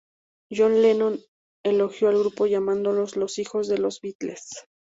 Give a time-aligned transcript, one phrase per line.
[0.49, 1.19] John Lennon
[1.63, 4.49] elogió al grupo, llamándolos los "hijos de los Beatles".